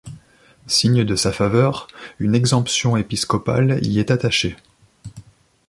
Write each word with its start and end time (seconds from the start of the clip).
Signe 0.65 1.03
de 1.03 1.15
sa 1.15 1.31
faveur, 1.31 1.85
une 2.17 2.33
exemption 2.33 2.97
épiscopale 2.97 3.77
y 3.85 3.99
est 3.99 4.09
attachée. 4.09 4.55